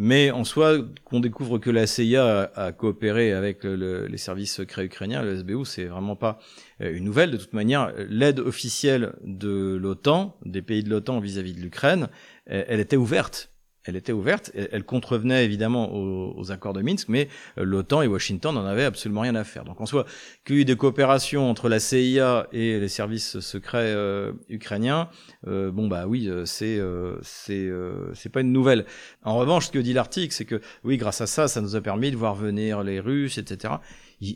[0.00, 5.22] Mais en soi, qu'on découvre que la CIA a, coopéré avec les services secrets ukrainiens,
[5.22, 6.38] le SBU, c'est vraiment pas
[6.80, 7.32] euh, une nouvelle.
[7.32, 12.08] De toute manière, l'aide officielle de l'OTAN, des pays de l'OTAN vis-à-vis de l'Ukraine,
[12.46, 13.50] elle était ouverte
[13.88, 18.54] elle était ouverte, elle contrevenait évidemment aux, accords de Minsk, mais euh, l'OTAN et Washington
[18.54, 19.64] n'en avaient absolument rien à faire.
[19.64, 20.04] Donc en soi,
[20.44, 25.08] qu'il y ait eu des coopérations entre la CIA et les services secrets euh, ukrainiens,
[25.46, 26.78] euh, bon bah oui, c'est
[27.22, 27.70] c'est
[28.12, 28.84] c'est pas une nouvelle.
[29.22, 31.80] En revanche, ce que dit l'article, c'est que oui, grâce à ça, ça nous a
[31.80, 33.74] permis de voir venir les Russes, etc.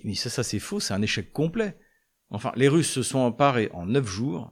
[0.05, 1.77] Mais ça, ça c'est faux, c'est un échec complet.
[2.31, 4.51] Enfin, les Russes se sont emparés en neuf jours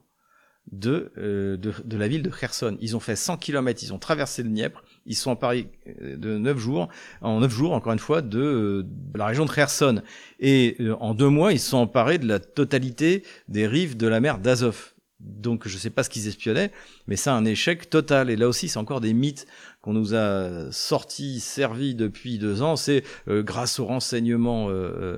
[0.73, 2.77] de, de, de, la ville de Kherson.
[2.81, 5.67] Ils ont fait 100 km, ils ont traversé le Dniepr, ils sont Paris
[6.03, 6.89] euh, de neuf jours,
[7.21, 10.03] en neuf jours, encore une fois, de, la région de Kherson.
[10.39, 14.21] Et euh, en deux mois, ils sont emparés de la totalité des rives de la
[14.21, 14.93] mer d'Azov.
[15.19, 16.71] Donc je ne sais pas ce qu'ils espionnaient,
[17.07, 18.31] mais c'est un échec total.
[18.31, 19.47] Et là aussi, c'est encore des mythes
[19.83, 22.77] qu'on nous a sortis, servis depuis deux ans.
[22.77, 24.69] C'est euh, grâce aux renseignements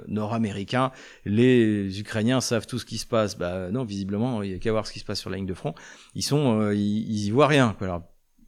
[0.08, 0.92] nord-américains,
[1.24, 3.36] les Ukrainiens savent tout ce qui se passe.
[3.36, 5.46] Bah non, visiblement, il y a qu'à voir ce qui se passe sur la ligne
[5.46, 5.74] de front.
[6.14, 7.76] Ils sont, ils, ils y voient rien.
[7.80, 8.02] Alors,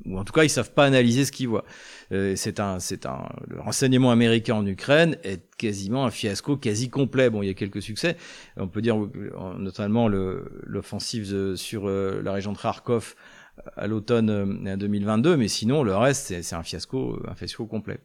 [0.04, 1.64] ou en tout cas ils savent pas analyser ce qu'ils voient.
[2.12, 6.90] Euh, c'est un, c'est un, le renseignement américain en Ukraine est quasiment un fiasco quasi
[6.90, 7.30] complet.
[7.30, 8.16] Bon, il y a quelques succès.
[8.56, 8.96] On peut dire
[9.58, 13.14] notamment l'offensive sur euh, la région de Kharkov
[13.76, 17.98] à l'automne 2022, euh, mais sinon le reste c'est un fiasco, un fiasco complet.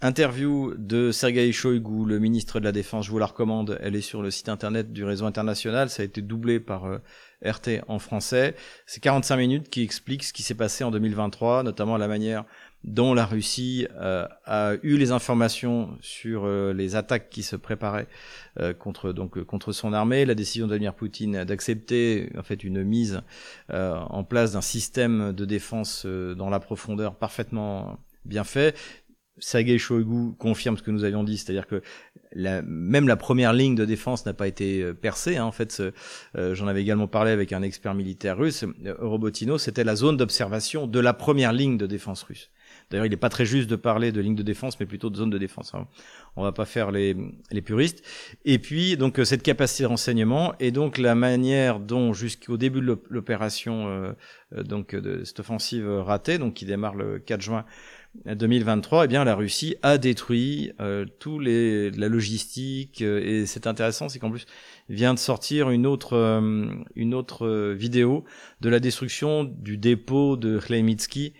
[0.00, 4.00] Interview de Sergei Shoigu, le ministre de la Défense, je vous la recommande, elle est
[4.00, 6.86] sur le site internet du réseau international, ça a été doublé par
[7.44, 8.56] RT en français.
[8.84, 12.44] C'est 45 minutes qui expliquent ce qui s'est passé en 2023, notamment la manière
[12.84, 18.08] dont la Russie euh, a eu les informations sur euh, les attaques qui se préparaient
[18.60, 22.82] euh, contre donc contre son armée, la décision de Vladimir Poutine d'accepter en fait une
[22.82, 23.22] mise
[23.72, 28.76] en place d'un système de défense dans la profondeur parfaitement bien fait,
[29.38, 31.82] Sergei Shoigu confirme ce que nous avions dit, c'est-à-dire que
[32.32, 35.36] la, même la première ligne de défense n'a pas été euh, percée.
[35.36, 35.44] Hein.
[35.44, 35.82] En fait,
[36.36, 38.64] euh, j'en avais également parlé avec un expert militaire russe.
[38.84, 42.50] Euh, Robotino, c'était la zone d'observation de la première ligne de défense russe.
[42.92, 45.16] D'ailleurs, il n'est pas très juste de parler de ligne de défense, mais plutôt de
[45.16, 45.74] zone de défense.
[45.74, 45.88] Hein.
[46.36, 47.16] On va pas faire les,
[47.50, 48.04] les puristes.
[48.44, 52.98] Et puis, donc, cette capacité de renseignement et donc la manière dont, jusqu'au début de
[53.10, 54.14] l'opération,
[54.52, 57.64] donc de cette offensive ratée, donc qui démarre le 4 juin
[58.26, 63.66] 2023, eh bien la Russie a détruit euh, tous les la logistique euh, et c'est
[63.66, 64.46] intéressant, c'est qu'en plus
[64.88, 68.24] vient de sortir une autre euh, une autre vidéo
[68.60, 71.32] de la destruction du dépôt de Khmelnytsky.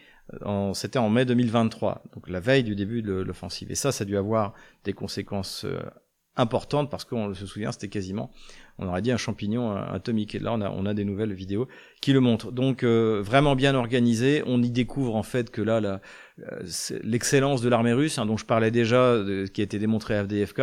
[0.75, 3.71] C'était en mai 2023, donc la veille du début de l'offensive.
[3.71, 4.55] Et ça, ça a dû avoir
[4.85, 5.67] des conséquences
[6.37, 8.31] importantes parce qu'on se souvient, c'était quasiment
[8.79, 10.35] on aurait dit un champignon atomique.
[10.35, 11.69] Et là, on a, on a des nouvelles vidéos
[12.01, 12.53] qui le montrent.
[12.53, 14.43] Donc, euh, vraiment bien organisé.
[14.47, 16.01] On y découvre en fait que là,
[17.03, 19.17] l'excellence de l'armée russe, hein, dont je parlais déjà,
[19.53, 20.63] qui a été démontrée à FDFK,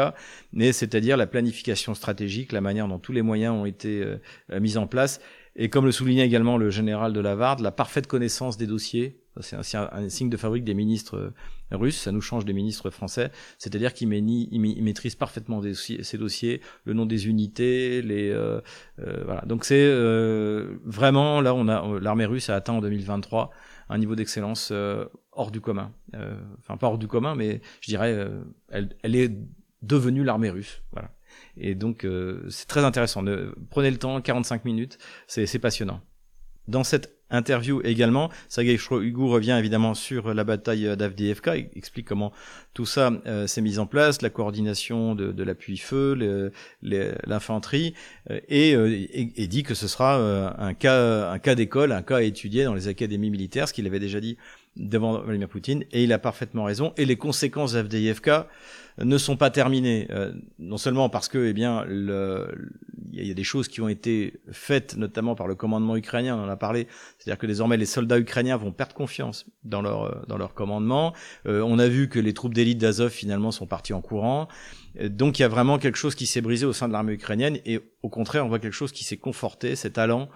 [0.52, 4.78] mais c'est-à-dire la planification stratégique, la manière dont tous les moyens ont été euh, mis
[4.78, 5.22] en place.
[5.62, 9.58] Et comme le soulignait également le général de Lavarde, la parfaite connaissance des dossiers, c'est
[9.76, 13.94] un, signe de fabrique des ministres euh, russes, ça nous change des ministres français, c'est-à-dire
[13.94, 18.62] qu'ils maîtrisent parfaitement ces dossiers, le nom des unités, les euh,
[19.00, 19.42] euh, voilà.
[19.42, 19.92] Donc c'est
[20.86, 23.52] vraiment là, on a l'armée russe a atteint en 2023
[23.90, 24.72] un niveau d'excellence
[25.34, 25.92] hors du commun.
[26.60, 28.30] enfin pas hors du commun, mais je dirais,
[28.70, 29.38] elle, elle est
[29.82, 30.84] devenue l'armée russe.
[30.94, 31.12] Voilà.
[31.60, 32.08] Et donc
[32.50, 33.24] c'est très intéressant.
[33.70, 36.02] prenez le temps, 45 minutes, c'est passionnant.
[36.68, 42.32] Dans cette interview également, Sergei Shoigu revient évidemment sur la bataille d'Avdiivka, explique comment
[42.74, 47.94] tout ça euh, s'est mis en place, la coordination de, de l'appui-feu, l'infanterie,
[48.30, 50.16] euh, et, euh, et, et, dit que ce sera
[50.60, 53.86] un cas, un cas d'école, un cas à étudier dans les académies militaires, ce qu'il
[53.86, 54.38] avait déjà dit
[54.76, 56.94] devant Vladimir Poutine, et il a parfaitement raison.
[56.98, 58.48] Et les conséquences d'Avdiivka
[59.04, 61.86] ne sont pas terminées, euh, non seulement parce que, eh bien,
[63.14, 66.44] il y a des choses qui ont été faites, notamment par le commandement ukrainien, on
[66.44, 70.22] en a parlé, c'est-à-dire que désormais les soldats ukrainiens vont perdre confiance dans leur euh,
[70.28, 71.14] dans leur commandement.
[71.46, 74.48] Euh, on a vu que les troupes d'élite d'Azov finalement sont parties en courant.
[75.02, 77.60] Donc il y a vraiment quelque chose qui s'est brisé au sein de l'armée ukrainienne
[77.66, 80.30] et au contraire on voit quelque chose qui s'est conforté, cet euh,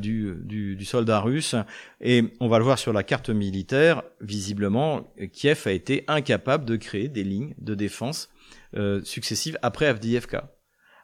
[0.00, 1.54] du, du, du, soldat russe.
[2.00, 6.76] Et on va le voir sur la carte militaire, visiblement Kiev a été incapable de
[6.76, 8.28] créer des lignes de défense
[8.76, 10.52] euh, successives après Avdiivka.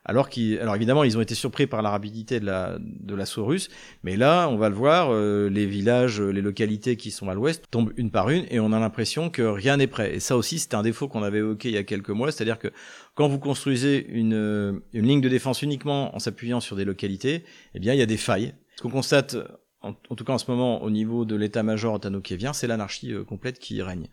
[0.05, 0.29] Alors,
[0.61, 3.69] alors évidemment, ils ont été surpris par la rapidité de la de l'assaut russe,
[4.03, 7.65] mais là, on va le voir, euh, les villages, les localités qui sont à l'ouest
[7.71, 10.17] tombent une par une, et on a l'impression que rien n'est prêt.
[10.17, 12.59] Et ça aussi, c'est un défaut qu'on avait évoqué il y a quelques mois, c'est-à-dire
[12.59, 12.69] que
[13.15, 17.79] quand vous construisez une, une ligne de défense uniquement en s'appuyant sur des localités, eh
[17.79, 18.55] bien, il y a des failles.
[18.77, 19.37] Ce qu'on constate,
[19.81, 23.59] en, tout cas en ce moment, au niveau de l'état-major otano-kievien, c'est l'anarchie euh, complète
[23.59, 24.09] qui règne.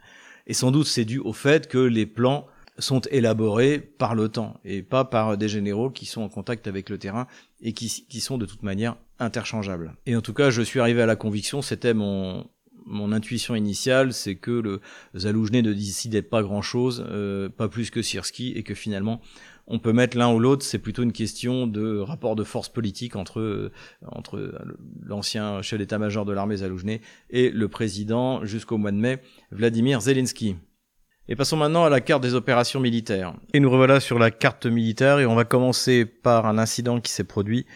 [0.47, 2.47] Et sans doute, c'est dû au fait que les plans
[2.79, 6.97] sont élaborés par l'OTAN et pas par des généraux qui sont en contact avec le
[6.97, 7.27] terrain
[7.61, 9.93] et qui, qui sont de toute manière interchangeables.
[10.05, 12.47] Et en tout cas, je suis arrivé à la conviction, c'était mon,
[12.89, 14.81] mon intuition initiale, c'est que le
[15.15, 19.21] Zaloujné ne décidait pas grand-chose, euh, pas plus que Sirski, et que finalement,
[19.69, 23.15] on peut mettre l'un ou l'autre, c'est plutôt une question de rapport de force politique
[23.15, 23.71] entre, euh,
[24.07, 24.51] entre
[25.03, 30.55] l'ancien chef d'état-major de l'armée Zaloujné et le président, jusqu'au mois de mai, Vladimir Zelensky.
[31.27, 33.35] Et passons maintenant à la carte des opérations militaires.
[33.53, 37.11] Et nous revoilà sur la carte militaire et on va commencer par un incident qui
[37.11, 37.67] s'est produit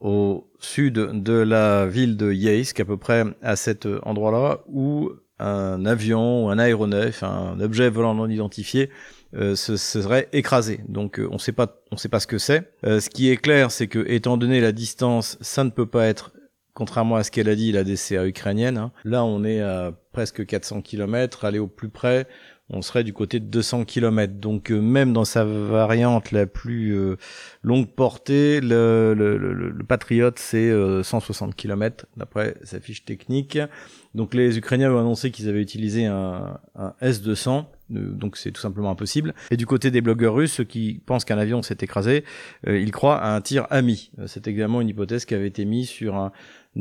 [0.00, 5.84] au sud de la ville de Yeisk, à peu près à cet endroit-là, où un
[5.84, 8.90] avion ou un aéronef, un objet volant non identifié,
[9.34, 10.80] se, serait écrasé.
[10.88, 12.72] Donc euh, on sait pas, on sait pas ce que c'est.
[12.84, 16.06] Euh, ce qui est clair, c'est que étant donné la distance, ça ne peut pas
[16.06, 16.32] être,
[16.74, 18.78] contrairement à ce qu'elle a dit, la DCA ukrainienne.
[18.78, 18.92] Hein.
[19.04, 21.44] Là, on est à presque 400 km.
[21.44, 22.26] Aller au plus près,
[22.68, 24.34] on serait du côté de 200 km.
[24.34, 27.16] Donc euh, même dans sa variante la plus euh,
[27.62, 33.58] longue portée, le, le, le, le Patriot c'est 160 km d'après sa fiche technique.
[34.14, 38.60] Donc les Ukrainiens ont annoncé qu'ils avaient utilisé un, un S200 euh, donc c'est tout
[38.60, 39.34] simplement impossible.
[39.50, 42.24] Et du côté des blogueurs russes, ceux qui pensent qu'un avion s'est écrasé,
[42.66, 44.10] ils croient à un tir ami.
[44.26, 46.32] C'est également une hypothèse qui avait été mise sur un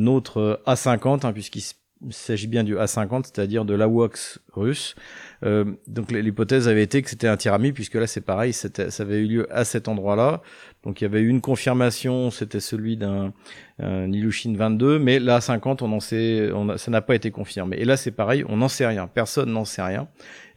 [0.07, 1.61] autre A50, hein, puisqu'il
[2.05, 4.95] il s'agit bien du A50, c'est-à-dire de l'AWACS russe.
[5.43, 9.19] Euh, donc l'hypothèse avait été que c'était un tirami, puisque là c'est pareil, ça avait
[9.19, 10.41] eu lieu à cet endroit-là.
[10.83, 13.33] Donc il y avait eu une confirmation, c'était celui d'un
[13.79, 17.77] Ilushin 22, mais là 50, on en sait, ça n'a pas été confirmé.
[17.77, 20.07] Et là c'est pareil, on n'en sait rien, personne n'en sait rien.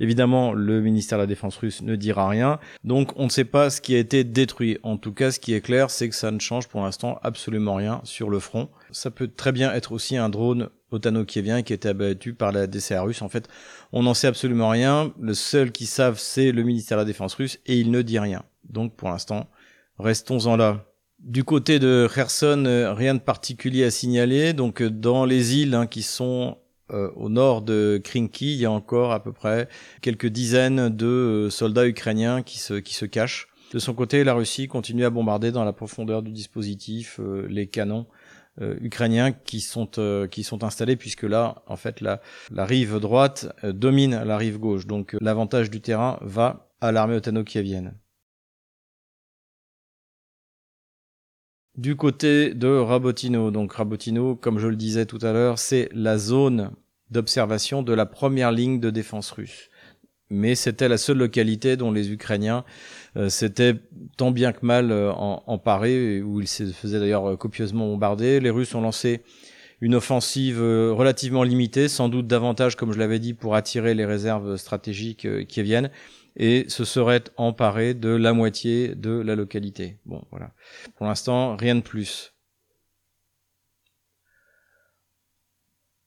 [0.01, 3.71] Évidemment, le ministère de la Défense russe ne dira rien, donc on ne sait pas
[3.71, 4.79] ce qui a été détruit.
[4.83, 7.75] En tout cas, ce qui est clair, c'est que ça ne change pour l'instant absolument
[7.75, 8.69] rien sur le front.
[8.91, 12.67] Ça peut très bien être aussi un drone otano-kievien qui a été abattu par la
[12.67, 13.23] DCA russe.
[13.23, 13.49] En fait,
[13.93, 15.13] on n'en sait absolument rien.
[15.21, 18.19] Le seul qui savent, c'est le ministère de la Défense russe et il ne dit
[18.19, 18.43] rien.
[18.69, 19.49] Donc pour l'instant,
[19.99, 20.85] Restons-en là.
[21.19, 24.53] Du côté de Kherson, euh, rien de particulier à signaler.
[24.53, 26.59] Donc euh, dans les îles hein, qui sont
[26.93, 29.69] euh, au nord de Krinky, il y a encore à peu près
[30.01, 33.49] quelques dizaines de soldats ukrainiens qui se, qui se cachent.
[33.73, 38.07] De son côté, la Russie continue à bombarder dans la profondeur du dispositif les canons
[38.61, 39.91] ukrainiens qui sont
[40.31, 45.17] qui sont installés puisque là en fait la rive droite domine la rive gauche donc
[45.21, 47.95] l'avantage du terrain va à l'armée otano-kievienne.
[51.79, 53.51] du côté de Rabotino.
[53.51, 56.73] Donc Rabotino, comme je le disais tout à l'heure, c'est la zone
[57.11, 59.71] d'observation de la première ligne de défense russe.
[60.31, 62.65] Mais c'était la seule localité dont les Ukrainiens
[63.17, 63.77] euh, s'étaient
[64.17, 68.39] tant bien que mal euh, emparés, où ils se faisaient d'ailleurs euh, copieusement bombarder.
[68.41, 69.23] Les Russes ont lancé
[69.81, 74.57] une offensive relativement limitée, sans doute davantage, comme je l'avais dit, pour attirer les réserves
[74.57, 75.91] stratégiques qui viennent
[76.35, 79.99] et se serait emparé de la moitié de la localité.
[80.05, 80.53] Bon, voilà.
[80.97, 82.33] Pour l'instant, rien de plus.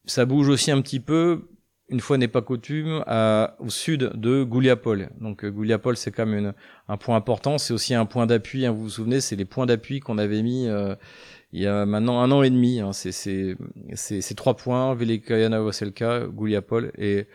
[0.05, 1.50] Ça bouge aussi un petit peu,
[1.91, 5.09] une fois n'est pas coutume, à, au sud de Gouliapol.
[5.19, 6.53] Donc euh, Gouliapol, c'est quand même
[6.87, 7.57] un point important.
[7.57, 8.65] C'est aussi un point d'appui.
[8.65, 10.95] Hein, vous vous souvenez, c'est les points d'appui qu'on avait mis euh,
[11.53, 12.79] il y a maintenant un an et demi.
[12.79, 17.27] Hein, c'est ces trois points, Velikaya Novoselka, Gouliapol et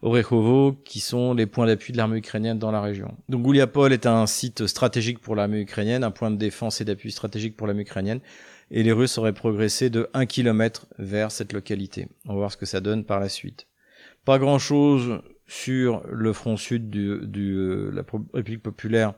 [0.00, 3.14] Orechovo, qui sont les points d'appui de l'armée ukrainienne dans la région.
[3.28, 7.10] Donc Gouliapol est un site stratégique pour l'armée ukrainienne, un point de défense et d'appui
[7.10, 8.20] stratégique pour l'armée ukrainienne,
[8.70, 12.08] et les Russes auraient progressé de 1 km vers cette localité.
[12.26, 13.67] On va voir ce que ça donne par la suite.
[14.28, 18.02] Pas grand-chose sur le front sud de euh, la
[18.34, 19.14] République populaire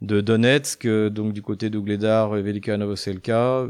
[0.00, 3.68] de Donetsk, euh, donc du côté d'Ougledar et Velika Novoselka.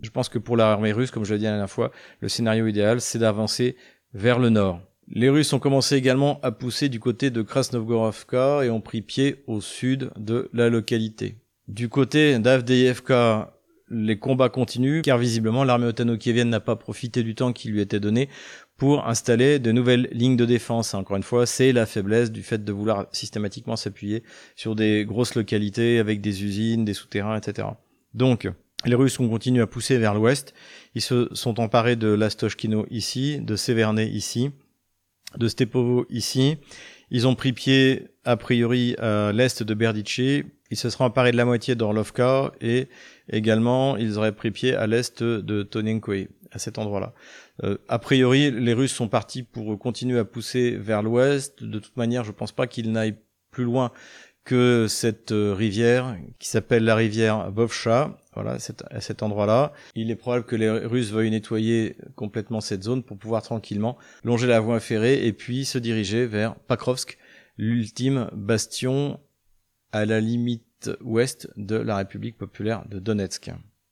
[0.00, 2.66] Je pense que pour l'armée russe, comme je l'ai dit la dernière fois, le scénario
[2.66, 3.76] idéal, c'est d'avancer
[4.14, 4.80] vers le nord.
[5.08, 9.44] Les Russes ont commencé également à pousser du côté de Krasnovgorovka et ont pris pied
[9.46, 11.36] au sud de la localité.
[11.68, 13.59] Du côté d'Avdeyevka,
[13.90, 18.00] les combats continuent car visiblement l'armée otano-kievienne n'a pas profité du temps qui lui était
[18.00, 18.28] donné
[18.76, 20.94] pour installer de nouvelles lignes de défense.
[20.94, 24.22] Encore une fois, c'est la faiblesse du fait de vouloir systématiquement s'appuyer
[24.56, 27.68] sur des grosses localités avec des usines, des souterrains, etc.
[28.14, 28.48] Donc,
[28.86, 30.54] les Russes ont continué à pousser vers l'ouest.
[30.94, 34.50] Ils se sont emparés de Lastochkino ici, de Severnay ici,
[35.36, 36.56] de Stepovo ici.
[37.10, 40.44] Ils ont pris pied a priori à l'est de Berdice.
[40.70, 42.88] Ils se seront emparés de la moitié d'Orlovka et
[43.30, 47.12] également ils auraient pris pied à l'est de Tonenkoe, à cet endroit-là.
[47.64, 51.62] Euh, a priori, les Russes sont partis pour continuer à pousser vers l'ouest.
[51.62, 53.18] De toute manière, je pense pas qu'ils n'aillent
[53.50, 53.92] plus loin
[54.44, 58.56] que cette euh, rivière qui s'appelle la rivière Bovcha, voilà,
[58.90, 59.72] à cet endroit-là.
[59.94, 64.46] Il est probable que les Russes veuillent nettoyer complètement cette zone pour pouvoir tranquillement longer
[64.46, 67.18] la voie ferrée et puis se diriger vers Pakrovsk,
[67.58, 69.20] l'ultime bastion
[69.92, 73.50] à la limite ouest de la République populaire de Donetsk.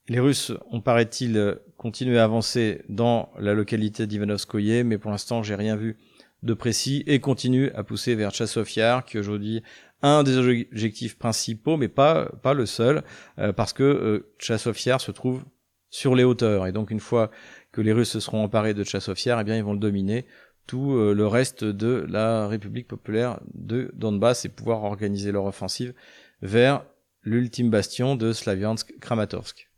[0.09, 5.55] Les Russes ont, paraît-il, continuer à avancer dans la localité d'Ivanovskoye, mais pour l'instant, j'ai
[5.55, 5.97] rien vu
[6.43, 9.63] de précis et continue à pousser vers Tchassofyar, qui aujourd'hui
[10.03, 13.03] un des objectifs principaux, mais pas, pas le seul,
[13.39, 15.45] euh, parce que euh, se trouve
[15.91, 16.67] sur les hauteurs.
[16.67, 17.31] Et donc, une fois
[17.73, 20.27] que les Russes se seront emparés de Tchassofyar, eh bien, ils vont le dominer
[20.69, 25.95] tout euh, le reste de la République populaire de Donbass et pouvoir organiser leur offensive
[26.43, 26.85] vers
[27.25, 29.69] l'ultime bastion de Slaviansk-Kramatorsk.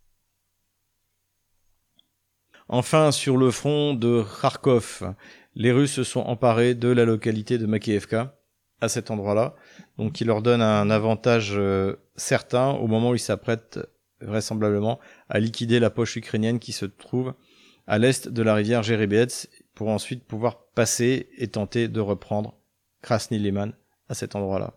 [2.68, 5.14] Enfin, sur le front de Kharkov,
[5.55, 8.36] les Russes se sont emparés de la localité de Makievka,
[8.80, 9.55] à cet endroit-là,
[9.97, 13.78] donc qui leur donne un avantage euh, certain au moment où ils s'apprêtent
[14.20, 17.34] vraisemblablement à liquider la poche ukrainienne qui se trouve
[17.86, 19.49] à l'est de la rivière Jerebets
[19.81, 22.53] pour ensuite pouvoir passer et tenter de reprendre
[23.01, 23.72] Krasny Liman
[24.11, 24.74] à cet endroit-là.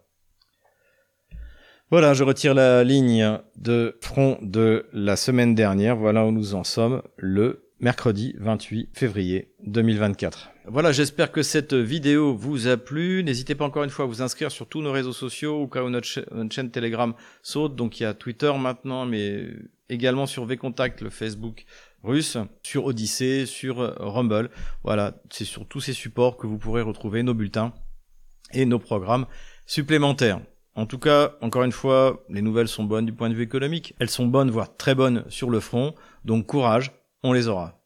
[1.91, 5.97] Voilà, je retire la ligne de front de la semaine dernière.
[5.97, 10.51] Voilà où nous en sommes le mercredi 28 février 2024.
[10.67, 13.25] Voilà, j'espère que cette vidéo vous a plu.
[13.25, 15.83] N'hésitez pas encore une fois à vous inscrire sur tous nos réseaux sociaux ou cas
[15.83, 17.75] où notre, chaîne Telegram saute.
[17.75, 19.49] Donc il y a Twitter maintenant, mais
[19.89, 21.65] également sur VContact, le Facebook
[22.03, 24.49] russe, sur Odyssée, sur euh, Rumble.
[24.83, 27.73] Voilà, c'est sur tous ces supports que vous pourrez retrouver nos bulletins
[28.51, 29.25] et nos programmes
[29.65, 30.41] supplémentaires.
[30.75, 33.93] En tout cas, encore une fois, les nouvelles sont bonnes du point de vue économique.
[33.99, 35.93] Elles sont bonnes, voire très bonnes sur le front.
[36.25, 36.91] Donc courage,
[37.21, 37.82] on les aura.